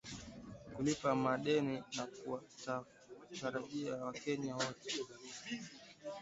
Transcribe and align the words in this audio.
kulipa 0.73 1.15
madeni 1.15 1.83
na 1.97 2.05
kuwatajirisha 2.05 3.95
wakenya 4.05 4.55
wote 4.55 4.95